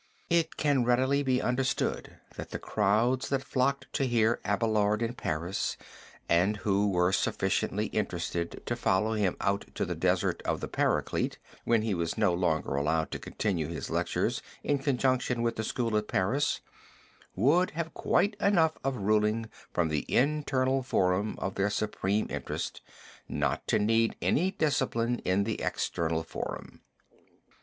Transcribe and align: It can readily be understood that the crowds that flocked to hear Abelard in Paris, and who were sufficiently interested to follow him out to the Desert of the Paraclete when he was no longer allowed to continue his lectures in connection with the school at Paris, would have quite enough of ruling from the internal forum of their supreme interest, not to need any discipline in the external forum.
It 0.31 0.57
can 0.57 0.83
readily 0.83 1.21
be 1.21 1.43
understood 1.43 2.17
that 2.35 2.49
the 2.49 2.57
crowds 2.57 3.29
that 3.29 3.43
flocked 3.43 3.85
to 3.93 4.05
hear 4.07 4.39
Abelard 4.43 5.03
in 5.03 5.13
Paris, 5.13 5.77
and 6.27 6.57
who 6.57 6.89
were 6.89 7.11
sufficiently 7.11 7.85
interested 7.85 8.63
to 8.65 8.75
follow 8.75 9.13
him 9.13 9.37
out 9.39 9.65
to 9.75 9.85
the 9.85 9.93
Desert 9.93 10.41
of 10.41 10.59
the 10.59 10.67
Paraclete 10.67 11.37
when 11.65 11.83
he 11.83 11.93
was 11.93 12.17
no 12.17 12.33
longer 12.33 12.73
allowed 12.73 13.11
to 13.11 13.19
continue 13.19 13.67
his 13.67 13.91
lectures 13.91 14.41
in 14.63 14.79
connection 14.79 15.43
with 15.43 15.55
the 15.55 15.63
school 15.63 15.95
at 15.95 16.07
Paris, 16.07 16.61
would 17.35 17.69
have 17.77 17.93
quite 17.93 18.33
enough 18.41 18.79
of 18.83 18.95
ruling 18.97 19.51
from 19.71 19.89
the 19.89 20.11
internal 20.11 20.81
forum 20.81 21.35
of 21.37 21.53
their 21.53 21.69
supreme 21.69 22.25
interest, 22.31 22.81
not 23.29 23.67
to 23.67 23.77
need 23.77 24.15
any 24.19 24.49
discipline 24.49 25.19
in 25.19 25.43
the 25.43 25.61
external 25.61 26.23
forum. 26.23 26.81